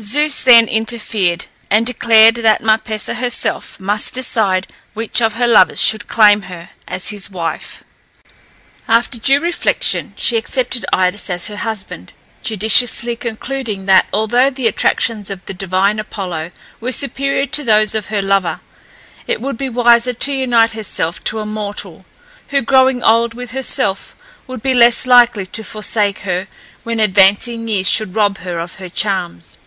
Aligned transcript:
Zeus 0.00 0.38
then 0.42 0.68
interfered, 0.68 1.46
and 1.70 1.84
declared 1.84 2.36
that 2.36 2.60
Marpessa 2.62 3.14
herself 3.14 3.80
must 3.80 4.14
decide 4.14 4.68
which 4.94 5.20
of 5.20 5.32
her 5.32 5.48
lovers 5.48 5.82
should 5.82 6.06
claim 6.06 6.42
her 6.42 6.70
as 6.86 7.08
his 7.08 7.28
wife. 7.30 7.82
After 8.86 9.18
due 9.18 9.40
reflection 9.40 10.12
she 10.16 10.36
accepted 10.36 10.86
Idas 10.92 11.28
as 11.30 11.48
her 11.48 11.56
husband, 11.56 12.12
judiciously 12.44 13.16
concluding 13.16 13.86
that 13.86 14.06
although 14.12 14.50
the 14.50 14.68
attractions 14.68 15.30
of 15.30 15.44
the 15.46 15.52
divine 15.52 15.98
Apollo 15.98 16.52
were 16.78 16.92
superior 16.92 17.46
to 17.46 17.64
those 17.64 17.96
of 17.96 18.06
her 18.06 18.22
lover, 18.22 18.60
it 19.26 19.40
would 19.40 19.56
be 19.58 19.68
wiser 19.68 20.12
to 20.12 20.32
unite 20.32 20.74
herself 20.74 21.24
to 21.24 21.40
a 21.40 21.44
mortal, 21.44 22.06
who, 22.50 22.62
growing 22.62 23.02
old 23.02 23.34
with 23.34 23.50
herself, 23.50 24.14
would 24.46 24.62
be 24.62 24.74
less 24.74 25.06
likely 25.08 25.44
to 25.44 25.64
forsake 25.64 26.20
her, 26.20 26.46
when 26.84 27.00
advancing 27.00 27.66
years 27.66 27.90
should 27.90 28.14
rob 28.14 28.38
her 28.38 28.60
of 28.60 28.76
her 28.76 28.88
charms. 28.88 29.58